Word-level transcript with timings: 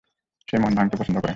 সে 0.47 0.55
মন 0.57 0.71
ভাঙ্গতে 0.75 0.95
পছন্দ 0.97 1.17
করে। 1.17 1.29